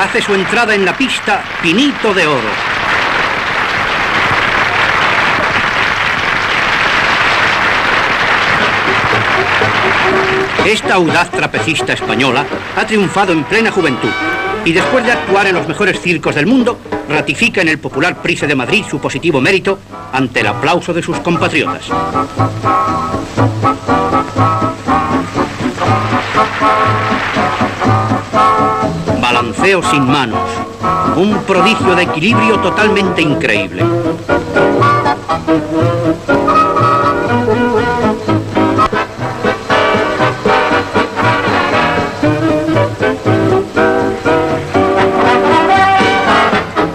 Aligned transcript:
hace 0.00 0.22
su 0.22 0.34
entrada 0.34 0.74
en 0.74 0.86
la 0.86 0.96
pista 0.96 1.44
Pinito 1.60 2.14
de 2.14 2.26
Oro. 2.26 2.48
Esta 10.64 10.94
audaz 10.94 11.30
trapecista 11.30 11.92
española 11.92 12.46
ha 12.76 12.86
triunfado 12.86 13.32
en 13.32 13.44
plena 13.44 13.70
juventud 13.70 14.08
y 14.64 14.72
después 14.72 15.04
de 15.04 15.12
actuar 15.12 15.46
en 15.46 15.54
los 15.54 15.68
mejores 15.68 16.00
circos 16.00 16.34
del 16.34 16.46
mundo, 16.46 16.78
ratifica 17.08 17.60
en 17.60 17.68
el 17.68 17.78
popular 17.78 18.22
Price 18.22 18.46
de 18.46 18.54
Madrid 18.54 18.84
su 18.88 18.98
positivo 19.00 19.40
mérito 19.40 19.78
ante 20.12 20.40
el 20.40 20.46
aplauso 20.46 20.94
de 20.94 21.02
sus 21.02 21.18
compatriotas. 21.20 21.90
Sin 29.52 30.06
manos, 30.06 30.48
un 31.16 31.42
prodigio 31.42 31.94
de 31.96 32.04
equilibrio 32.04 32.60
totalmente 32.60 33.20
increíble. 33.20 33.84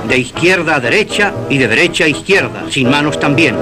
de 0.07 0.17
izquierda 0.19 0.75
a 0.75 0.79
derecha 0.79 1.33
y 1.49 1.57
de 1.57 1.67
derecha 1.67 2.05
a 2.05 2.07
izquierda, 2.07 2.63
sin 2.69 2.89
manos 2.89 3.19
también. 3.19 3.57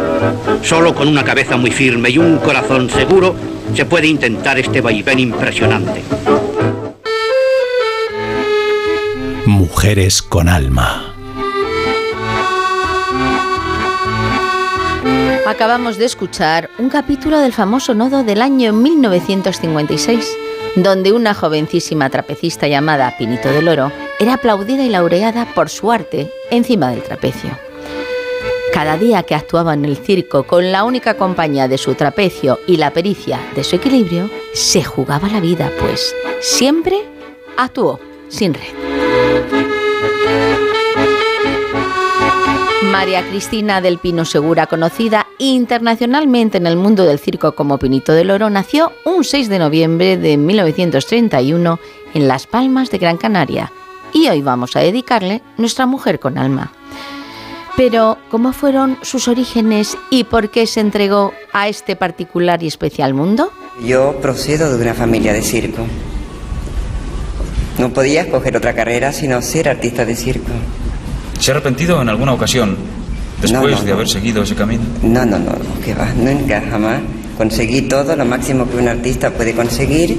Solo 0.61 0.93
con 0.93 1.07
una 1.07 1.23
cabeza 1.23 1.57
muy 1.57 1.71
firme 1.71 2.11
y 2.11 2.19
un 2.19 2.37
corazón 2.37 2.91
seguro 2.91 3.33
se 3.75 3.85
puede 3.85 4.05
intentar 4.05 4.59
este 4.59 4.81
vaivén 4.81 5.19
impresionante. 5.19 6.03
Mujeres 9.45 10.21
con 10.21 10.47
alma. 10.47 11.13
Acabamos 15.45 15.97
de 15.97 16.05
escuchar 16.05 16.69
un 16.77 16.87
capítulo 16.87 17.39
del 17.39 17.51
famoso 17.51 17.93
nodo 17.93 18.23
del 18.23 18.41
año 18.41 18.71
1956, 18.71 20.25
donde 20.77 21.11
una 21.11 21.33
jovencísima 21.33 22.09
trapecista 22.09 22.67
llamada 22.67 23.13
Pinito 23.17 23.49
del 23.49 23.67
Oro 23.67 23.91
era 24.17 24.35
aplaudida 24.35 24.83
y 24.83 24.89
laureada 24.89 25.45
por 25.53 25.69
su 25.69 25.91
arte 25.91 26.31
encima 26.49 26.91
del 26.91 27.03
trapecio. 27.03 27.49
Cada 28.73 28.97
día 28.97 29.23
que 29.23 29.35
actuaba 29.35 29.73
en 29.73 29.83
el 29.83 29.97
circo 29.97 30.43
con 30.43 30.71
la 30.71 30.85
única 30.85 31.15
compañía 31.15 31.67
de 31.67 31.77
su 31.77 31.95
trapecio 31.95 32.59
y 32.65 32.77
la 32.77 32.93
pericia 32.93 33.41
de 33.55 33.65
su 33.65 33.75
equilibrio, 33.75 34.29
se 34.53 34.85
jugaba 34.85 35.27
la 35.27 35.41
vida, 35.41 35.69
pues 35.81 36.15
siempre 36.39 37.01
actuó 37.57 37.99
sin 38.29 38.53
red. 38.53 39.02
María 42.93 43.27
Cristina 43.27 43.81
del 43.81 43.97
Pino 43.97 44.23
Segura, 44.23 44.67
conocida 44.67 45.25
internacionalmente 45.39 46.59
en 46.59 46.67
el 46.67 46.77
mundo 46.77 47.05
del 47.05 47.17
circo 47.17 47.55
como 47.55 47.79
Pinito 47.79 48.13
del 48.13 48.29
Oro, 48.29 48.51
nació 48.51 48.91
un 49.03 49.23
6 49.23 49.49
de 49.49 49.57
noviembre 49.57 50.15
de 50.15 50.37
1931 50.37 51.79
en 52.13 52.27
Las 52.27 52.45
Palmas 52.45 52.91
de 52.91 52.99
Gran 52.99 53.17
Canaria 53.17 53.71
y 54.13 54.27
hoy 54.27 54.43
vamos 54.43 54.75
a 54.75 54.81
dedicarle 54.81 55.41
Nuestra 55.57 55.87
Mujer 55.87 56.19
con 56.19 56.37
Alma. 56.37 56.71
Pero, 57.75 58.19
¿cómo 58.29 58.53
fueron 58.53 58.99
sus 59.01 59.27
orígenes 59.27 59.97
y 60.11 60.25
por 60.25 60.51
qué 60.51 60.67
se 60.67 60.79
entregó 60.79 61.33
a 61.51 61.69
este 61.69 61.95
particular 61.95 62.61
y 62.61 62.67
especial 62.67 63.15
mundo? 63.15 63.51
Yo 63.83 64.19
procedo 64.21 64.69
de 64.69 64.83
una 64.83 64.93
familia 64.93 65.33
de 65.33 65.41
circo. 65.41 65.83
No 67.79 67.91
podía 67.91 68.21
escoger 68.21 68.55
otra 68.55 68.75
carrera 68.75 69.11
sino 69.13 69.41
ser 69.41 69.67
artista 69.67 70.05
de 70.05 70.15
circo. 70.15 70.51
¿Se 71.39 71.51
ha 71.51 71.53
arrepentido 71.55 72.01
en 72.01 72.09
alguna 72.09 72.33
ocasión 72.33 72.75
después 73.41 73.83
de 73.83 73.91
haber 73.91 74.07
seguido 74.07 74.43
ese 74.43 74.55
camino? 74.55 74.83
No, 75.01 75.25
no, 75.25 75.39
no, 75.39 75.53
que 75.83 75.93
va, 75.93 76.11
nunca, 76.13 76.61
jamás. 76.69 77.01
Conseguí 77.37 77.83
todo, 77.83 78.15
lo 78.15 78.25
máximo 78.25 78.69
que 78.69 78.77
un 78.77 78.87
artista 78.87 79.31
puede 79.31 79.53
conseguir 79.53 80.17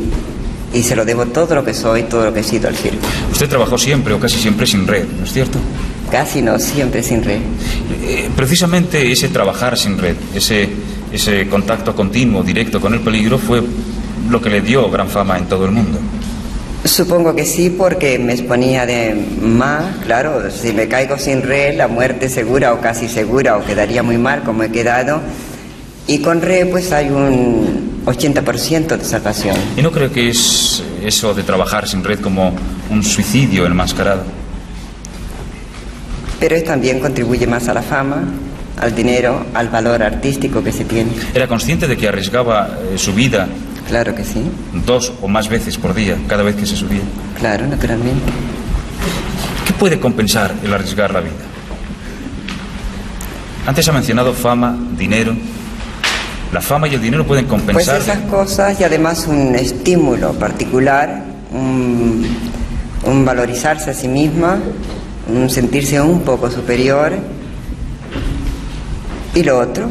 y 0.74 0.82
se 0.82 0.96
lo 0.96 1.04
debo 1.04 1.26
todo 1.26 1.54
lo 1.54 1.64
que 1.64 1.72
soy, 1.72 2.02
todo 2.02 2.24
lo 2.24 2.34
que 2.34 2.40
he 2.40 2.44
sido 2.44 2.68
al 2.68 2.76
circo. 2.76 3.06
Usted 3.30 3.48
trabajó 3.48 3.78
siempre 3.78 4.12
o 4.12 4.18
casi 4.18 4.38
siempre 4.38 4.66
sin 4.66 4.86
red, 4.86 5.06
¿no 5.18 5.24
es 5.24 5.32
cierto? 5.32 5.58
Casi 6.10 6.42
no, 6.42 6.58
siempre 6.58 7.02
sin 7.02 7.22
red. 7.22 7.38
Eh, 8.02 8.28
precisamente 8.36 9.10
ese 9.10 9.28
trabajar 9.28 9.78
sin 9.78 9.96
red, 9.96 10.16
ese, 10.34 10.68
ese 11.12 11.48
contacto 11.48 11.94
continuo, 11.94 12.42
directo 12.42 12.80
con 12.80 12.92
el 12.92 13.00
peligro, 13.00 13.38
fue 13.38 13.62
lo 14.28 14.40
que 14.40 14.50
le 14.50 14.60
dio 14.60 14.90
gran 14.90 15.08
fama 15.08 15.38
en 15.38 15.46
todo 15.46 15.64
el 15.64 15.70
mundo. 15.70 15.98
Supongo 16.84 17.34
que 17.34 17.46
sí, 17.46 17.70
porque 17.70 18.18
me 18.18 18.34
exponía 18.34 18.84
de 18.86 19.14
más, 19.40 19.96
claro, 20.04 20.50
si 20.50 20.72
me 20.72 20.86
caigo 20.86 21.18
sin 21.18 21.42
red, 21.42 21.76
la 21.76 21.88
muerte 21.88 22.28
segura 22.28 22.74
o 22.74 22.80
casi 22.80 23.08
segura, 23.08 23.56
o 23.56 23.64
quedaría 23.64 24.02
muy 24.02 24.18
mal 24.18 24.42
como 24.42 24.62
he 24.62 24.70
quedado. 24.70 25.20
Y 26.06 26.18
con 26.18 26.42
red, 26.42 26.70
pues 26.70 26.92
hay 26.92 27.08
un, 27.08 27.94
80% 28.04 28.98
de 28.98 29.04
salvación. 29.04 29.56
¿Y 29.76 29.82
no 29.82 29.90
creo 29.90 30.12
que 30.12 30.28
es 30.28 30.82
eso 31.02 31.34
de 31.34 31.42
trabajar 31.42 31.88
sin 31.88 32.04
red 32.04 32.20
como 32.20 32.54
un 32.90 33.02
suicidio 33.02 33.66
enmascarado? 33.66 34.22
Pero 36.38 36.62
también 36.62 37.00
contribuye 37.00 37.46
más 37.46 37.68
a 37.68 37.74
la 37.74 37.82
fama, 37.82 38.24
al 38.78 38.94
dinero, 38.94 39.46
al 39.54 39.68
valor 39.68 40.02
artístico 40.02 40.62
que 40.62 40.72
se 40.72 40.84
tiene. 40.84 41.10
¿Era 41.32 41.46
consciente 41.46 41.86
de 41.86 41.96
que 41.96 42.08
arriesgaba 42.08 42.78
eh, 42.92 42.98
su 42.98 43.14
vida? 43.14 43.48
Claro 43.88 44.14
que 44.14 44.24
sí. 44.24 44.42
Dos 44.86 45.12
o 45.20 45.28
más 45.28 45.48
veces 45.48 45.76
por 45.76 45.94
día, 45.94 46.16
cada 46.26 46.42
vez 46.42 46.56
que 46.56 46.66
se 46.66 46.76
subía. 46.76 47.02
Claro, 47.38 47.66
naturalmente. 47.66 48.32
¿Qué 49.66 49.72
puede 49.74 50.00
compensar 50.00 50.54
el 50.62 50.72
arriesgar 50.72 51.12
la 51.12 51.20
vida? 51.20 51.32
Antes 53.66 53.88
ha 53.88 53.92
mencionado 53.92 54.32
fama, 54.34 54.76
dinero, 54.96 55.34
la 56.52 56.60
fama 56.60 56.86
y 56.86 56.94
el 56.94 57.02
dinero 57.02 57.26
pueden 57.26 57.46
compensar. 57.46 57.96
Pues 57.96 58.08
esas 58.08 58.30
cosas 58.30 58.80
y 58.80 58.84
además 58.84 59.26
un 59.26 59.54
estímulo 59.54 60.32
particular, 60.34 61.24
un, 61.52 63.24
valorizarse 63.24 63.90
a 63.90 63.94
sí 63.94 64.06
misma, 64.06 64.58
un 65.28 65.50
sentirse 65.50 66.00
un 66.00 66.20
poco 66.20 66.50
superior 66.50 67.12
y 69.34 69.42
lo 69.42 69.58
otro, 69.58 69.88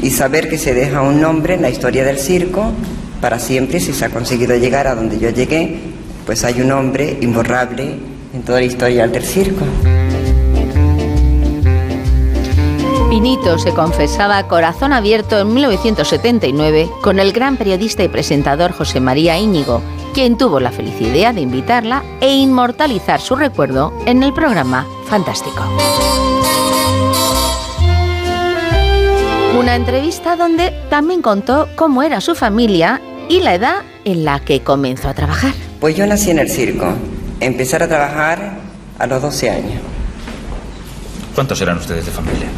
y 0.00 0.10
saber 0.10 0.48
que 0.48 0.56
se 0.56 0.72
deja 0.72 1.02
un 1.02 1.20
nombre 1.20 1.54
en 1.54 1.62
la 1.62 1.68
historia 1.68 2.04
del 2.04 2.18
circo 2.18 2.72
para 3.20 3.38
siempre, 3.38 3.80
si 3.80 3.92
se 3.92 4.04
ha 4.04 4.10
conseguido 4.10 4.56
llegar 4.56 4.86
a 4.86 4.94
donde 4.94 5.18
yo 5.18 5.30
llegué, 5.30 5.78
pues 6.24 6.44
hay 6.44 6.60
un 6.60 6.68
nombre 6.68 7.18
imborrable 7.20 7.96
en 8.34 8.42
toda 8.42 8.60
la 8.60 8.66
historia 8.66 9.06
del 9.06 9.22
circo. 9.22 9.64
Pinito 13.08 13.58
se 13.58 13.72
confesaba 13.72 14.46
corazón 14.46 14.92
abierto 14.92 15.38
en 15.38 15.54
1979 15.54 16.90
con 17.02 17.18
el 17.18 17.32
gran 17.32 17.56
periodista 17.56 18.02
y 18.04 18.08
presentador 18.08 18.72
José 18.72 19.00
María 19.00 19.38
Íñigo, 19.38 19.80
quien 20.12 20.36
tuvo 20.36 20.60
la 20.60 20.72
felicidad 20.72 21.32
de 21.34 21.40
invitarla 21.40 22.02
e 22.20 22.34
inmortalizar 22.34 23.20
su 23.20 23.36
recuerdo 23.36 23.92
en 24.04 24.22
el 24.22 24.34
programa 24.34 24.86
Fantástico. 25.06 25.62
Una 29.56 29.74
entrevista 29.74 30.36
donde 30.36 30.70
también 30.90 31.22
contó 31.22 31.66
cómo 31.76 32.02
era 32.02 32.20
su 32.20 32.34
familia 32.34 33.00
y 33.30 33.40
la 33.40 33.54
edad 33.54 33.76
en 34.04 34.26
la 34.26 34.40
que 34.40 34.60
comenzó 34.60 35.08
a 35.08 35.14
trabajar. 35.14 35.54
Pues 35.80 35.96
yo 35.96 36.06
nací 36.06 36.30
en 36.30 36.40
el 36.40 36.50
circo. 36.50 36.92
Empezar 37.40 37.82
a 37.82 37.88
trabajar 37.88 38.58
a 38.98 39.06
los 39.06 39.22
12 39.22 39.50
años. 39.50 39.80
¿Cuántos 41.34 41.58
eran 41.62 41.78
ustedes 41.78 42.04
de 42.04 42.12
familia? 42.12 42.48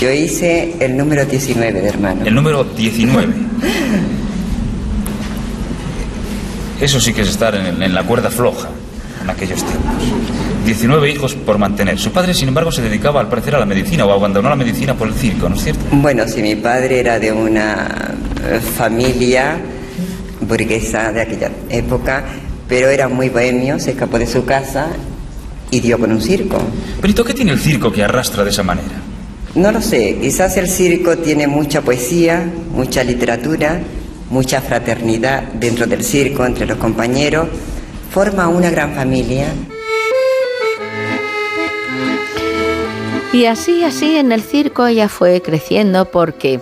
Yo 0.00 0.10
hice 0.10 0.74
el 0.80 0.96
número 0.96 1.24
19 1.24 1.80
de 1.80 1.88
hermano. 1.88 2.24
El 2.24 2.34
número 2.34 2.64
19. 2.64 3.32
Eso 6.80 7.00
sí 7.00 7.12
que 7.12 7.22
es 7.22 7.28
estar 7.28 7.54
en, 7.54 7.94
la 7.94 8.02
cuerda 8.02 8.30
floja 8.30 8.68
en 9.22 9.30
aquellos 9.30 9.62
tiempos. 9.62 9.92
19 10.64 11.10
hijos 11.10 11.34
por 11.34 11.58
mantener. 11.58 11.98
Su 11.98 12.12
padre, 12.12 12.34
sin 12.34 12.48
embargo, 12.48 12.70
se 12.72 12.82
dedicaba 12.82 13.20
al 13.20 13.28
parecer 13.28 13.54
a 13.54 13.58
la 13.58 13.66
medicina 13.66 14.04
o 14.04 14.12
abandonó 14.12 14.48
la 14.48 14.56
medicina 14.56 14.94
por 14.94 15.08
el 15.08 15.14
circo, 15.14 15.48
¿no 15.48 15.56
es 15.56 15.62
cierto? 15.62 15.84
Bueno, 15.92 16.26
sí, 16.26 16.42
mi 16.42 16.56
padre 16.56 17.00
era 17.00 17.18
de 17.18 17.32
una 17.32 18.14
eh, 18.44 18.60
familia 18.60 19.58
burguesa 20.40 21.12
de 21.12 21.22
aquella 21.22 21.50
época, 21.68 22.24
pero 22.68 22.88
era 22.88 23.08
muy 23.08 23.28
bohemio, 23.28 23.78
se 23.78 23.92
escapó 23.92 24.18
de 24.18 24.26
su 24.26 24.44
casa 24.44 24.88
y 25.70 25.80
dio 25.80 25.98
con 25.98 26.12
un 26.12 26.20
circo. 26.20 26.58
Pero 27.00 27.24
qué 27.24 27.34
tiene 27.34 27.52
el 27.52 27.60
circo 27.60 27.92
que 27.92 28.02
arrastra 28.02 28.44
de 28.44 28.50
esa 28.50 28.62
manera? 28.62 29.02
No 29.54 29.72
lo 29.72 29.80
sé, 29.80 30.18
quizás 30.20 30.56
el 30.56 30.68
circo 30.68 31.18
tiene 31.18 31.46
mucha 31.46 31.82
poesía, 31.82 32.48
mucha 32.72 33.02
literatura, 33.02 33.80
mucha 34.30 34.60
fraternidad 34.60 35.42
dentro 35.54 35.86
del 35.86 36.04
circo, 36.04 36.46
entre 36.46 36.66
los 36.66 36.78
compañeros, 36.78 37.48
forma 38.12 38.48
una 38.48 38.70
gran 38.70 38.94
familia. 38.94 39.48
Y 43.32 43.44
así, 43.44 43.84
así 43.84 44.16
en 44.16 44.32
el 44.32 44.42
circo 44.42 44.86
ella 44.86 45.08
fue 45.08 45.40
creciendo 45.40 46.04
porque 46.06 46.60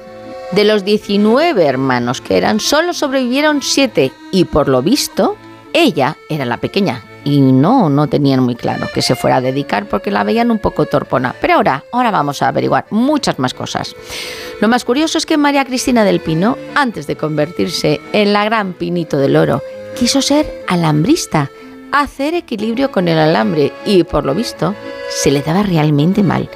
de 0.53 0.65
los 0.65 0.85
19 0.85 1.65
hermanos 1.65 2.21
que 2.21 2.37
eran, 2.37 2.61
solo 2.61 2.93
sobrevivieron 2.93 3.63
7 3.63 4.13
y 4.33 4.45
por 4.45 4.69
lo 4.69 4.83
visto 4.83 5.37
ella 5.73 6.19
era 6.29 6.45
la 6.45 6.59
pequeña 6.59 7.05
y 7.25 7.41
no, 7.41 7.89
no 7.89 8.07
tenían 8.07 8.41
muy 8.43 8.55
claro 8.55 8.87
que 8.93 9.03
se 9.03 9.15
fuera 9.15 9.37
a 9.37 9.41
dedicar 9.41 9.87
porque 9.87 10.11
la 10.11 10.25
veían 10.25 10.51
un 10.51 10.59
poco 10.59 10.87
torpona. 10.87 11.35
Pero 11.41 11.55
ahora, 11.55 11.85
ahora 11.93 12.11
vamos 12.11 12.43
a 12.43 12.49
averiguar 12.49 12.87
muchas 12.91 13.39
más 13.39 13.55
cosas. 13.55 13.95
Lo 14.61 14.69
más 14.69 14.85
curioso 14.85 15.19
es 15.19 15.27
que 15.27 15.37
María 15.37 15.65
Cristina 15.65 16.05
del 16.05 16.21
Pino, 16.21 16.57
antes 16.75 17.07
de 17.07 17.17
convertirse 17.17 18.01
en 18.13 18.33
la 18.33 18.45
gran 18.45 18.73
Pinito 18.73 19.19
del 19.19 19.37
Oro, 19.37 19.63
quiso 19.99 20.23
ser 20.23 20.65
alambrista, 20.69 21.51
hacer 21.93 22.35
equilibrio 22.35 22.91
con 22.91 23.09
el 23.09 23.19
alambre 23.19 23.73
y, 23.85 24.05
por 24.05 24.25
lo 24.25 24.35
visto, 24.35 24.75
se 25.11 25.31
le 25.31 25.43
daba 25.43 25.63
realmente 25.63 26.23
mal. 26.23 26.49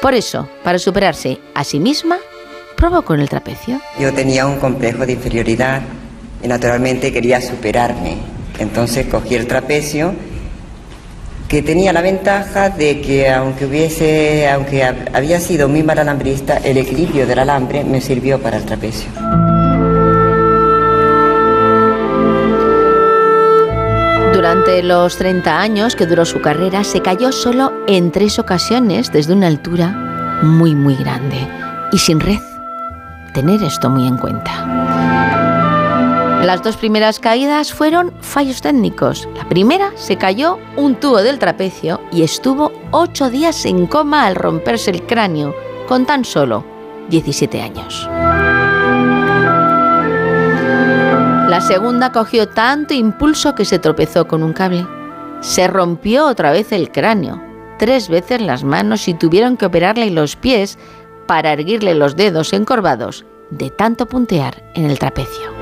Por 0.00 0.14
eso, 0.14 0.48
para 0.64 0.78
superarse 0.78 1.38
a 1.54 1.64
sí 1.64 1.78
misma, 1.78 2.18
probó 2.76 3.02
con 3.02 3.20
el 3.20 3.28
trapecio. 3.28 3.80
Yo 3.98 4.12
tenía 4.12 4.46
un 4.46 4.58
complejo 4.58 5.06
de 5.06 5.12
inferioridad 5.12 5.82
y 6.42 6.48
naturalmente 6.48 7.12
quería 7.12 7.40
superarme. 7.40 8.16
Entonces 8.58 9.06
cogí 9.06 9.34
el 9.34 9.46
trapecio 9.46 10.14
que 11.48 11.62
tenía 11.62 11.92
la 11.92 12.00
ventaja 12.00 12.70
de 12.70 13.00
que 13.00 13.30
aunque 13.30 13.66
hubiese, 13.66 14.48
aunque 14.48 14.82
había 14.82 15.38
sido 15.38 15.68
muy 15.68 15.82
mal 15.82 15.98
alambrista, 15.98 16.56
el 16.56 16.78
equilibrio 16.78 17.26
del 17.26 17.40
alambre 17.40 17.84
me 17.84 18.00
sirvió 18.00 18.40
para 18.40 18.56
el 18.56 18.64
trapecio. 18.64 19.10
Durante 24.64 24.86
los 24.86 25.16
30 25.16 25.60
años 25.60 25.96
que 25.96 26.06
duró 26.06 26.24
su 26.24 26.40
carrera, 26.40 26.84
se 26.84 27.02
cayó 27.02 27.32
solo 27.32 27.72
en 27.88 28.12
tres 28.12 28.38
ocasiones 28.38 29.10
desde 29.10 29.32
una 29.32 29.48
altura 29.48 30.40
muy 30.44 30.76
muy 30.76 30.94
grande 30.94 31.48
y 31.90 31.98
sin 31.98 32.20
red. 32.20 32.38
Tener 33.34 33.60
esto 33.64 33.90
muy 33.90 34.06
en 34.06 34.18
cuenta. 34.18 34.64
Las 36.44 36.62
dos 36.62 36.76
primeras 36.76 37.18
caídas 37.18 37.72
fueron 37.72 38.12
fallos 38.20 38.62
técnicos. 38.62 39.28
La 39.36 39.48
primera 39.48 39.90
se 39.96 40.16
cayó 40.16 40.60
un 40.76 40.94
tubo 40.94 41.22
del 41.22 41.40
trapecio 41.40 42.00
y 42.12 42.22
estuvo 42.22 42.70
ocho 42.92 43.30
días 43.30 43.64
en 43.64 43.88
coma 43.88 44.26
al 44.26 44.36
romperse 44.36 44.92
el 44.92 45.02
cráneo, 45.02 45.56
con 45.88 46.06
tan 46.06 46.24
solo 46.24 46.64
17 47.08 47.60
años. 47.60 48.08
La 51.52 51.60
segunda 51.60 52.12
cogió 52.12 52.48
tanto 52.48 52.94
impulso 52.94 53.54
que 53.54 53.66
se 53.66 53.78
tropezó 53.78 54.26
con 54.26 54.42
un 54.42 54.54
cable. 54.54 54.86
Se 55.40 55.66
rompió 55.66 56.26
otra 56.26 56.50
vez 56.50 56.72
el 56.72 56.90
cráneo, 56.90 57.42
tres 57.78 58.08
veces 58.08 58.40
las 58.40 58.64
manos 58.64 59.06
y 59.06 59.12
tuvieron 59.12 59.58
que 59.58 59.66
operarle 59.66 60.10
los 60.10 60.34
pies 60.34 60.78
para 61.26 61.52
erguirle 61.52 61.94
los 61.94 62.16
dedos 62.16 62.54
encorvados 62.54 63.26
de 63.50 63.68
tanto 63.68 64.06
puntear 64.06 64.62
en 64.74 64.86
el 64.86 64.98
trapecio. 64.98 65.52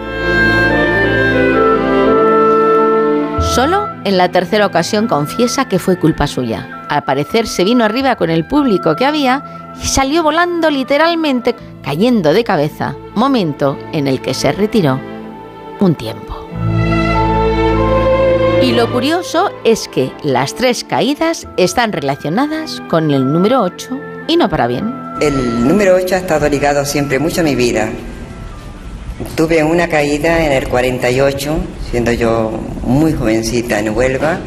Solo 3.40 3.88
en 4.04 4.16
la 4.16 4.30
tercera 4.30 4.66
ocasión 4.66 5.08
confiesa 5.08 5.68
que 5.68 5.80
fue 5.80 5.98
culpa 5.98 6.28
suya. 6.28 6.86
Al 6.88 7.02
parecer 7.02 7.48
se 7.48 7.64
vino 7.64 7.84
arriba 7.84 8.14
con 8.14 8.30
el 8.30 8.46
público 8.46 8.94
que 8.94 9.06
había 9.06 9.72
y 9.82 9.88
salió 9.88 10.22
volando 10.22 10.70
literalmente, 10.70 11.56
cayendo 11.82 12.32
de 12.32 12.44
cabeza, 12.44 12.94
momento 13.16 13.76
en 13.92 14.06
el 14.06 14.22
que 14.22 14.34
se 14.34 14.52
retiró 14.52 15.09
un 15.80 15.94
tiempo. 15.94 16.48
Y 18.62 18.72
lo 18.72 18.92
curioso 18.92 19.50
es 19.64 19.88
que 19.88 20.12
las 20.22 20.54
tres 20.54 20.84
caídas 20.84 21.48
están 21.56 21.92
relacionadas 21.92 22.82
con 22.90 23.10
el 23.10 23.32
número 23.32 23.62
8 23.62 23.98
y 24.28 24.36
no 24.36 24.48
para 24.50 24.66
bien. 24.66 24.94
El 25.20 25.66
número 25.66 25.94
8 25.96 26.14
ha 26.14 26.18
estado 26.18 26.48
ligado 26.48 26.84
siempre 26.84 27.18
mucho 27.18 27.40
a 27.40 27.44
mi 27.44 27.54
vida. 27.54 27.88
Tuve 29.34 29.64
una 29.64 29.88
caída 29.88 30.44
en 30.44 30.52
el 30.52 30.68
48, 30.68 31.56
siendo 31.90 32.12
yo 32.12 32.52
muy 32.82 33.12
jovencita 33.14 33.78
en 33.78 33.90
Huelva. 33.96 34.38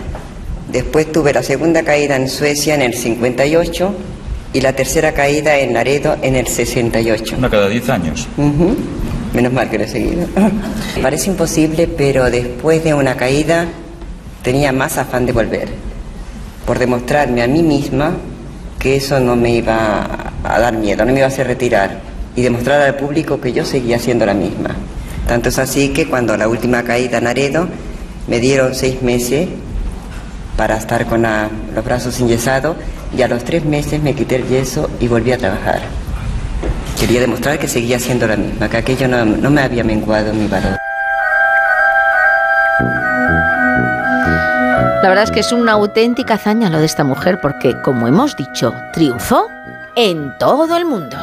Después 0.72 1.12
tuve 1.12 1.34
la 1.34 1.44
segunda 1.44 1.84
caída 1.84 2.16
en 2.16 2.30
Suecia 2.30 2.76
en 2.76 2.82
el 2.82 2.94
58 2.94 3.96
y 4.54 4.62
la 4.62 4.74
tercera 4.74 5.14
caída 5.14 5.58
en 5.58 5.74
Laredo 5.74 6.18
en 6.22 6.36
el 6.36 6.48
68. 6.48 7.36
Una 7.38 7.50
cada 7.50 7.68
10 7.68 7.90
años. 7.90 8.28
Menos 9.34 9.52
mal 9.52 9.70
que 9.70 9.78
lo 9.78 9.84
he 9.86 9.88
seguido. 9.88 10.28
Parece 11.02 11.30
imposible, 11.30 11.88
pero 11.88 12.30
después 12.30 12.84
de 12.84 12.94
una 12.94 13.16
caída 13.16 13.66
tenía 14.44 14.72
más 14.72 14.98
afán 14.98 15.26
de 15.26 15.32
volver, 15.32 15.70
por 16.66 16.78
demostrarme 16.78 17.42
a 17.42 17.48
mí 17.48 17.64
misma 17.64 18.14
que 18.78 18.98
eso 18.98 19.20
no 19.20 19.36
me 19.36 19.52
iba 19.56 20.34
a 20.44 20.60
dar 20.60 20.74
miedo, 20.74 21.06
no 21.06 21.14
me 21.14 21.20
iba 21.20 21.28
a 21.28 21.30
hacer 21.30 21.48
retirar 21.48 22.02
y 22.36 22.42
demostrar 22.42 22.82
al 22.82 22.96
público 22.96 23.40
que 23.40 23.54
yo 23.54 23.66
seguía 23.66 23.98
siendo 23.98 24.26
la 24.26 24.34
misma. 24.34 24.76
Tanto 25.28 25.50
es 25.50 25.58
así 25.58 25.90
que 25.90 26.08
cuando 26.08 26.36
la 26.36 26.48
última 26.48 26.84
caída 26.84 27.18
en 27.18 27.28
Aredo 27.28 27.68
me 28.28 28.40
dieron 28.40 28.76
seis 28.76 29.02
meses 29.02 29.48
para 30.58 30.78
estar 30.78 31.06
con 31.06 31.24
los 31.24 31.86
brazos 31.86 32.20
enyesados 32.20 32.76
y 33.18 33.22
a 33.22 33.28
los 33.28 33.44
tres 33.44 33.66
meses 33.66 34.02
me 34.02 34.14
quité 34.14 34.36
el 34.36 34.48
yeso 34.48 34.90
y 35.00 35.08
volví 35.08 35.32
a 35.32 35.38
trabajar. 35.38 36.03
Quería 37.04 37.20
demostrar 37.20 37.60
que 37.60 37.68
seguía 37.68 38.00
siendo 38.00 38.26
la 38.28 38.38
misma, 38.38 38.70
que 38.70 38.78
aquello 38.78 39.10
no, 39.10 39.26
no 39.26 39.50
me 39.50 39.60
había 39.60 39.84
menguado 39.84 40.34
mi 40.34 40.48
valor. 40.48 40.78
La 45.02 45.10
verdad 45.10 45.26
es 45.26 45.32
que 45.32 45.42
es 45.42 45.52
una 45.52 45.74
auténtica 45.74 46.36
hazaña 46.36 46.70
lo 46.70 46.80
de 46.80 46.86
esta 46.86 47.04
mujer 47.04 47.40
porque, 47.42 47.76
como 47.82 48.08
hemos 48.08 48.38
dicho, 48.38 48.74
triunfó 48.94 49.48
en 49.98 50.32
todo 50.40 50.78
el 50.78 50.86
mundo. 50.86 51.18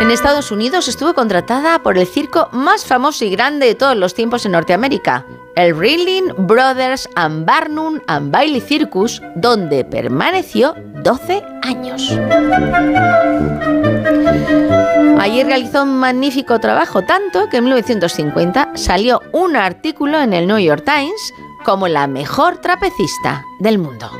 En 0.00 0.10
Estados 0.10 0.50
Unidos 0.50 0.88
estuvo 0.88 1.14
contratada 1.14 1.78
por 1.78 1.96
el 1.96 2.08
circo 2.08 2.48
más 2.50 2.86
famoso 2.86 3.24
y 3.24 3.30
grande 3.30 3.66
de 3.66 3.76
todos 3.76 3.96
los 3.96 4.14
tiempos 4.14 4.44
en 4.46 4.50
Norteamérica, 4.52 5.24
el 5.54 5.78
Reeling 5.78 6.32
Brothers 6.38 7.08
and 7.14 7.44
Barnum 7.44 8.00
and 8.06 8.32
Bailey 8.32 8.60
Circus, 8.60 9.20
donde 9.34 9.84
permaneció 9.84 10.74
12 11.02 11.42
años. 11.62 12.18
Allí 15.18 15.42
realizó 15.42 15.82
un 15.82 15.98
magnífico 15.98 16.58
trabajo, 16.58 17.02
tanto 17.02 17.48
que 17.48 17.58
en 17.58 17.64
1950 17.64 18.70
salió 18.74 19.20
un 19.32 19.56
artículo 19.56 20.20
en 20.20 20.32
el 20.32 20.46
New 20.46 20.58
York 20.58 20.84
Times 20.84 21.34
como 21.64 21.88
la 21.88 22.06
mejor 22.06 22.58
trapecista 22.58 23.44
del 23.60 23.78
mundo. 23.78 24.10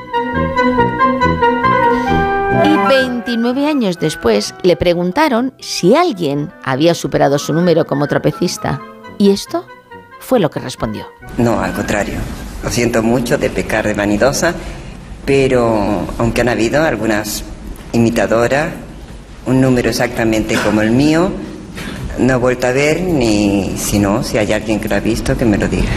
Y 2.65 2.77
29 2.89 3.67
años 3.67 3.99
después 3.99 4.55
le 4.63 4.77
preguntaron 4.77 5.55
si 5.61 5.95
alguien 5.95 6.53
había 6.65 6.95
superado 6.95 7.39
su 7.39 7.53
número 7.53 7.87
como 7.87 8.07
trapecista. 8.07 8.81
Y 9.19 9.31
esto 9.31 9.65
fue 10.21 10.41
lo 10.41 10.51
que 10.51 10.61
respondió. 10.61 11.07
No, 11.37 11.61
al 11.61 11.73
contrario. 11.73 12.19
Lo 12.63 12.71
siento 12.71 13.03
mucho 13.03 13.39
de 13.39 13.51
pecar 13.51 13.87
de 13.87 13.95
vanidosa, 13.95 14.53
pero 15.29 16.07
aunque 16.17 16.41
han 16.41 16.49
habido 16.49 16.83
algunas 16.83 17.45
imitadoras, 17.93 18.73
un 19.45 19.61
número 19.61 19.91
exactamente 19.91 20.57
como 20.65 20.81
el 20.81 20.91
mío, 20.91 21.31
no 22.19 22.33
he 22.33 22.37
vuelto 22.37 22.67
a 22.67 22.73
ver 22.73 23.03
ni 23.03 23.75
si 23.77 23.99
no, 23.99 24.23
si 24.23 24.39
hay 24.39 24.55
alguien 24.55 24.81
que 24.81 24.89
lo 24.89 24.95
ha 24.97 25.01
visto, 25.01 25.37
que 25.37 25.45
me 25.45 25.59
lo 25.59 25.69
diga. 25.69 25.91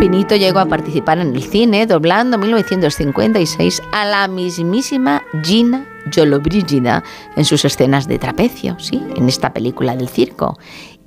Pinito 0.00 0.34
llegó 0.34 0.58
a 0.58 0.66
participar 0.66 1.18
en 1.18 1.32
el 1.36 1.44
cine 1.44 1.86
doblando 1.86 2.34
en 2.34 2.40
1956 2.40 3.82
a 3.92 4.04
la 4.04 4.26
mismísima 4.26 5.22
Gina 5.44 5.86
Jollobrigida 6.12 7.04
en 7.36 7.44
sus 7.44 7.64
escenas 7.64 8.08
de 8.08 8.18
trapecio, 8.18 8.76
¿sí? 8.80 9.00
en 9.14 9.28
esta 9.28 9.52
película 9.52 9.94
del 9.94 10.08
circo. 10.08 10.58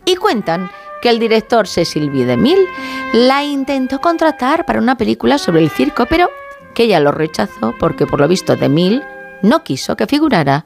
Y 0.06 0.16
cuentan 0.16 0.72
que 1.02 1.10
el 1.10 1.20
director 1.20 1.68
Cecil 1.68 2.10
B. 2.10 2.26
DeMille 2.26 2.68
la 3.14 3.44
intentó 3.44 4.00
contratar 4.00 4.66
para 4.66 4.80
una 4.80 4.96
película 4.96 5.38
sobre 5.38 5.62
el 5.62 5.70
circo, 5.70 6.06
pero 6.06 6.30
que 6.74 6.84
ella 6.84 7.00
lo 7.00 7.12
rechazó 7.12 7.74
porque 7.80 8.06
por 8.06 8.20
lo 8.20 8.28
visto 8.28 8.56
DeMille 8.56 9.04
no 9.42 9.64
quiso 9.64 9.96
que 9.96 10.08
figurara 10.08 10.66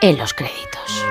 en 0.00 0.16
los 0.18 0.34
créditos. 0.34 1.04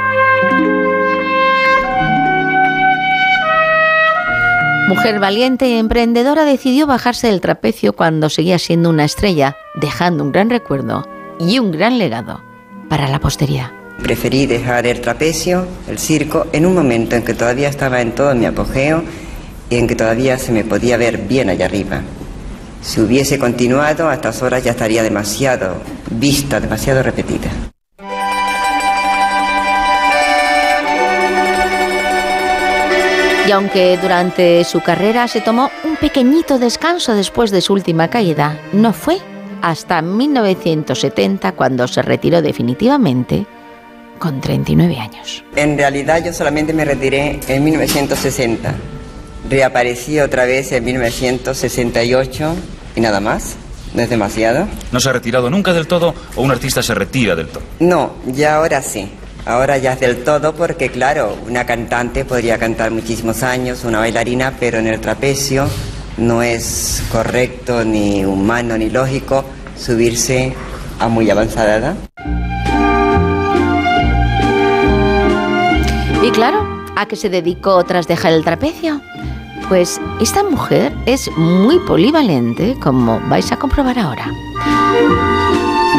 Mujer 4.87 5.19
valiente 5.19 5.67
y 5.69 5.73
emprendedora 5.77 6.43
decidió 6.43 6.85
bajarse 6.85 7.27
del 7.27 7.41
trapecio 7.41 7.93
cuando 7.93 8.29
seguía 8.29 8.59
siendo 8.59 8.89
una 8.89 9.05
estrella, 9.05 9.55
dejando 9.75 10.23
un 10.23 10.31
gran 10.31 10.49
recuerdo 10.49 11.07
y 11.39 11.57
un 11.59 11.71
gran 11.71 11.97
legado 11.97 12.43
para 12.89 13.07
la 13.07 13.19
posteridad. 13.19 13.82
Preferí 14.03 14.47
dejar 14.47 14.85
el 14.85 14.99
trapecio, 14.99 15.65
el 15.87 15.97
circo, 15.97 16.47
en 16.51 16.65
un 16.65 16.75
momento 16.75 17.15
en 17.15 17.23
que 17.23 17.33
todavía 17.33 17.69
estaba 17.69 18.01
en 18.01 18.11
todo 18.11 18.35
mi 18.35 18.45
apogeo 18.45 19.01
y 19.69 19.77
en 19.77 19.87
que 19.87 19.95
todavía 19.95 20.37
se 20.37 20.51
me 20.51 20.65
podía 20.65 20.97
ver 20.97 21.19
bien 21.19 21.49
allá 21.49 21.67
arriba. 21.67 22.01
Si 22.81 22.99
hubiese 22.99 23.39
continuado, 23.39 24.09
a 24.09 24.15
estas 24.15 24.41
horas 24.41 24.61
ya 24.61 24.71
estaría 24.71 25.03
demasiado 25.03 25.77
vista, 26.11 26.59
demasiado 26.59 27.01
repetida. 27.01 27.49
Y 33.47 33.51
aunque 33.51 33.97
durante 34.01 34.65
su 34.65 34.81
carrera 34.81 35.29
se 35.29 35.39
tomó 35.39 35.71
un 35.85 35.95
pequeñito 35.95 36.59
descanso 36.59 37.13
después 37.13 37.51
de 37.51 37.61
su 37.61 37.71
última 37.71 38.09
caída, 38.09 38.59
no 38.73 38.91
fue 38.91 39.19
hasta 39.61 40.01
1970 40.01 41.53
cuando 41.53 41.87
se 41.87 42.01
retiró 42.01 42.41
definitivamente 42.41 43.45
con 44.23 44.39
39 44.39 44.99
años. 44.99 45.43
En 45.57 45.77
realidad 45.77 46.23
yo 46.23 46.31
solamente 46.31 46.71
me 46.71 46.85
retiré 46.85 47.41
en 47.45 47.61
1960. 47.61 48.73
Reaparecí 49.49 50.17
otra 50.21 50.45
vez 50.45 50.71
en 50.71 50.85
1968 50.85 52.55
y 52.95 53.01
nada 53.01 53.19
más. 53.19 53.57
¿No 53.93 54.01
es 54.01 54.09
demasiado? 54.09 54.65
¿No 54.93 55.01
se 55.01 55.09
ha 55.09 55.13
retirado 55.13 55.49
nunca 55.49 55.73
del 55.73 55.87
todo 55.87 56.15
o 56.37 56.41
un 56.41 56.51
artista 56.51 56.81
se 56.81 56.95
retira 56.95 57.35
del 57.35 57.47
todo? 57.47 57.63
No, 57.81 58.13
ya 58.25 58.55
ahora 58.55 58.81
sí. 58.81 59.11
Ahora 59.45 59.77
ya 59.77 59.91
es 59.91 59.99
del 59.99 60.23
todo 60.23 60.55
porque, 60.55 60.89
claro, 60.89 61.37
una 61.45 61.65
cantante 61.65 62.23
podría 62.23 62.57
cantar 62.57 62.91
muchísimos 62.91 63.43
años, 63.43 63.83
una 63.83 63.99
bailarina, 63.99 64.53
pero 64.57 64.79
en 64.79 64.87
el 64.87 65.01
trapecio 65.01 65.67
no 66.15 66.41
es 66.41 67.03
correcto, 67.11 67.83
ni 67.83 68.23
humano, 68.23 68.77
ni 68.77 68.89
lógico 68.89 69.43
subirse 69.77 70.53
a 70.97 71.09
muy 71.09 71.29
avanzada 71.29 71.75
edad. 71.75 71.95
Y 76.23 76.31
claro, 76.31 76.65
¿a 76.95 77.05
qué 77.05 77.17
se 77.17 77.29
dedicó 77.29 77.83
tras 77.83 78.07
dejar 78.07 78.31
el 78.31 78.45
trapecio? 78.45 79.01
Pues 79.67 79.99
esta 80.21 80.41
mujer 80.41 80.93
es 81.05 81.29
muy 81.35 81.79
polivalente, 81.79 82.77
como 82.81 83.19
vais 83.27 83.51
a 83.51 83.57
comprobar 83.57 83.99
ahora. 83.99 84.31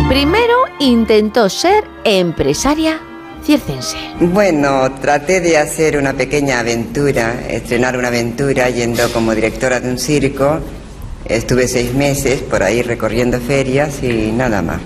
Primero 0.09 0.55
intentó 0.79 1.51
ser 1.51 1.85
empresaria 2.05 3.01
circense. 3.45 3.99
Bueno, 4.19 4.91
traté 4.93 5.43
de 5.43 5.59
hacer 5.59 5.99
una 5.99 6.15
pequeña 6.15 6.61
aventura, 6.61 7.47
estrenar 7.47 7.99
una 7.99 8.09
aventura 8.09 8.71
yendo 8.71 9.13
como 9.13 9.35
directora 9.35 9.79
de 9.79 9.91
un 9.91 9.99
circo. 9.99 10.59
Estuve 11.27 11.69
seis 11.69 11.93
meses 11.93 12.41
por 12.41 12.63
ahí 12.63 12.81
recorriendo 12.81 13.39
ferias 13.41 14.03
y 14.03 14.33
nada 14.33 14.63
más. 14.63 14.81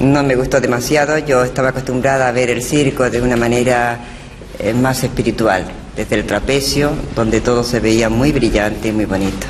No 0.00 0.22
me 0.22 0.36
gustó 0.36 0.60
demasiado, 0.60 1.16
yo 1.16 1.42
estaba 1.44 1.70
acostumbrada 1.70 2.28
a 2.28 2.32
ver 2.32 2.50
el 2.50 2.62
circo 2.62 3.08
de 3.08 3.22
una 3.22 3.36
manera 3.36 3.98
eh, 4.58 4.74
más 4.74 5.04
espiritual, 5.04 5.64
desde 5.96 6.16
el 6.16 6.26
trapecio, 6.26 6.90
donde 7.14 7.40
todo 7.40 7.62
se 7.64 7.80
veía 7.80 8.08
muy 8.08 8.32
brillante 8.32 8.88
y 8.88 8.92
muy 8.92 9.04
bonito. 9.04 9.46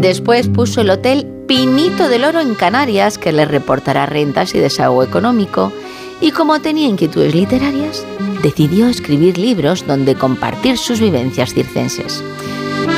Después 0.00 0.48
puso 0.48 0.82
el 0.82 0.90
hotel 0.90 1.26
Pinito 1.48 2.08
del 2.08 2.24
Oro 2.24 2.40
en 2.40 2.54
Canarias, 2.54 3.18
que 3.18 3.32
le 3.32 3.44
reportará 3.44 4.06
rentas 4.06 4.54
y 4.54 4.58
desahogo 4.58 5.02
económico, 5.02 5.72
y 6.20 6.30
como 6.30 6.60
tenía 6.60 6.88
inquietudes 6.88 7.34
literarias, 7.34 8.04
decidió 8.42 8.88
escribir 8.88 9.38
libros 9.38 9.86
donde 9.86 10.14
compartir 10.14 10.78
sus 10.78 11.00
vivencias 11.00 11.54
circenses. 11.54 12.22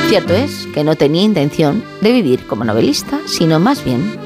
Cierto 0.07 0.33
es 0.33 0.67
que 0.73 0.83
no 0.83 0.95
tenía 0.95 1.23
intención 1.23 1.83
de 2.01 2.11
vivir 2.11 2.45
como 2.47 2.63
novelista, 2.63 3.19
sino 3.25 3.59
más 3.59 3.83
bien 3.83 4.17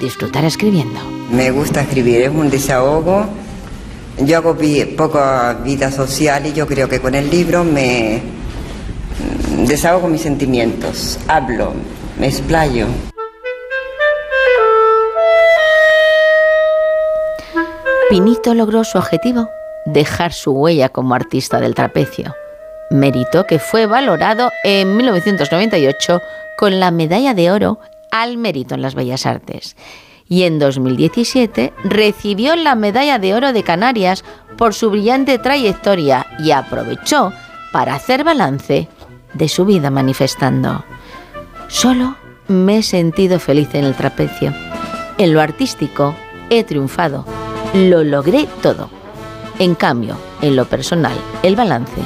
disfrutar 0.00 0.44
escribiendo. 0.44 0.98
Me 1.30 1.50
gusta 1.50 1.82
escribir, 1.82 2.22
es 2.22 2.30
un 2.30 2.50
desahogo 2.50 3.26
yo 4.20 4.36
hago 4.36 4.56
poca 4.96 5.54
vida 5.64 5.90
social 5.90 6.46
y 6.46 6.52
yo 6.52 6.66
creo 6.66 6.88
que 6.88 7.00
con 7.00 7.14
el 7.14 7.30
libro 7.30 7.64
me 7.64 8.20
desahogo 9.66 10.08
mis 10.08 10.22
sentimientos, 10.22 11.18
hablo, 11.28 11.72
me 12.18 12.28
explayo. 12.28 12.86
Pinito 18.10 18.54
logró 18.54 18.82
su 18.84 18.98
objetivo, 18.98 19.48
dejar 19.86 20.32
su 20.32 20.50
huella 20.50 20.88
como 20.88 21.14
artista 21.14 21.60
del 21.60 21.74
trapecio, 21.74 22.34
mérito 22.90 23.46
que 23.46 23.58
fue 23.58 23.86
valorado 23.86 24.50
en 24.64 24.96
1998 24.96 26.20
con 26.58 26.80
la 26.80 26.90
medalla 26.90 27.34
de 27.34 27.50
oro 27.50 27.78
al 28.10 28.36
mérito 28.36 28.74
en 28.74 28.82
las 28.82 28.94
bellas 28.94 29.26
artes 29.26 29.76
y 30.30 30.44
en 30.44 30.60
2017 30.60 31.74
recibió 31.82 32.54
la 32.54 32.76
Medalla 32.76 33.18
de 33.18 33.34
Oro 33.34 33.52
de 33.52 33.64
Canarias 33.64 34.24
por 34.56 34.74
su 34.74 34.88
brillante 34.88 35.38
trayectoria 35.38 36.24
y 36.38 36.52
aprovechó 36.52 37.32
para 37.72 37.96
hacer 37.96 38.22
balance 38.22 38.88
de 39.34 39.48
su 39.48 39.64
vida 39.64 39.90
manifestando. 39.90 40.84
Solo 41.66 42.16
me 42.46 42.78
he 42.78 42.82
sentido 42.84 43.40
feliz 43.40 43.74
en 43.74 43.84
el 43.84 43.96
trapecio. 43.96 44.54
En 45.18 45.34
lo 45.34 45.40
artístico 45.40 46.14
he 46.48 46.62
triunfado. 46.62 47.26
Lo 47.74 48.04
logré 48.04 48.46
todo. 48.62 48.88
En 49.58 49.74
cambio, 49.74 50.16
en 50.42 50.54
lo 50.54 50.64
personal, 50.64 51.16
el 51.42 51.56
balance 51.56 52.00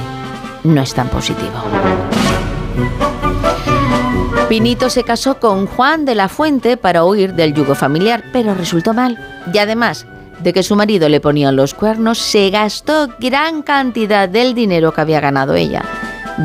no 0.63 0.81
es 0.81 0.95
tan 0.95 1.09
positivo. 1.09 1.61
Pinito 4.49 4.91
se 4.91 5.03
casó 5.03 5.39
con 5.39 5.65
Juan 5.65 6.05
de 6.05 6.13
la 6.13 6.29
Fuente 6.29 6.77
para 6.77 7.03
huir 7.03 7.33
del 7.33 7.55
yugo 7.55 7.73
familiar, 7.73 8.23
pero 8.31 8.53
resultó 8.53 8.93
mal. 8.93 9.17
Y 9.51 9.57
además 9.57 10.05
de 10.39 10.53
que 10.53 10.61
su 10.61 10.75
marido 10.75 11.09
le 11.09 11.19
ponía 11.19 11.51
los 11.51 11.73
cuernos, 11.73 12.19
se 12.19 12.51
gastó 12.51 13.09
gran 13.19 13.63
cantidad 13.63 14.29
del 14.29 14.53
dinero 14.53 14.93
que 14.93 15.01
había 15.01 15.19
ganado 15.19 15.55
ella, 15.55 15.83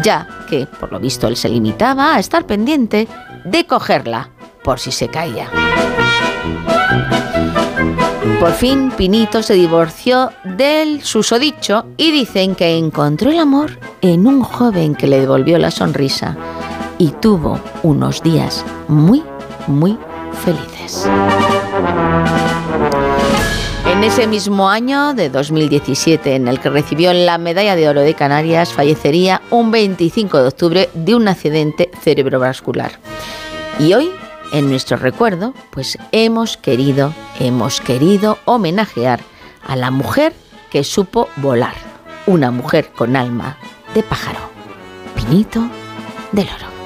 ya 0.02 0.26
que, 0.48 0.66
por 0.66 0.90
lo 0.90 0.98
visto, 0.98 1.28
él 1.28 1.36
se 1.36 1.50
limitaba 1.50 2.14
a 2.14 2.18
estar 2.18 2.46
pendiente 2.46 3.06
de 3.44 3.66
cogerla 3.66 4.30
por 4.64 4.80
si 4.80 4.92
se 4.92 5.08
caía. 5.08 5.50
Por 8.40 8.52
fin, 8.52 8.90
Pinito 8.96 9.42
se 9.42 9.52
divorció 9.52 10.30
del 10.44 11.02
susodicho 11.02 11.84
y 11.98 12.12
dicen 12.12 12.54
que 12.54 12.78
encontró 12.78 13.30
el 13.30 13.38
amor 13.38 13.78
en 14.00 14.26
un 14.26 14.42
joven 14.42 14.94
que 14.94 15.06
le 15.06 15.20
devolvió 15.20 15.58
la 15.58 15.70
sonrisa 15.70 16.38
y 17.00 17.08
tuvo 17.08 17.58
unos 17.82 18.22
días 18.22 18.62
muy, 18.86 19.24
muy 19.66 19.98
felices. 20.44 21.08
En 23.90 24.04
ese 24.04 24.26
mismo 24.26 24.68
año 24.68 25.14
de 25.14 25.30
2017, 25.30 26.34
en 26.34 26.46
el 26.46 26.60
que 26.60 26.68
recibió 26.68 27.14
la 27.14 27.38
Medalla 27.38 27.74
de 27.74 27.88
Oro 27.88 28.02
de 28.02 28.12
Canarias, 28.12 28.74
fallecería 28.74 29.40
un 29.50 29.70
25 29.70 30.42
de 30.42 30.48
octubre 30.48 30.90
de 30.92 31.14
un 31.14 31.26
accidente 31.26 31.90
cerebrovascular. 32.02 32.92
Y 33.78 33.94
hoy, 33.94 34.10
en 34.52 34.68
nuestro 34.68 34.98
recuerdo, 34.98 35.54
pues 35.70 35.96
hemos 36.12 36.58
querido, 36.58 37.14
hemos 37.38 37.80
querido 37.80 38.36
homenajear 38.44 39.20
a 39.66 39.74
la 39.74 39.90
mujer 39.90 40.34
que 40.70 40.84
supo 40.84 41.30
volar, 41.36 41.74
una 42.26 42.50
mujer 42.50 42.90
con 42.94 43.16
alma 43.16 43.56
de 43.94 44.02
pájaro, 44.02 44.40
Pinito 45.14 45.62
del 46.32 46.46
Oro. 46.48 46.79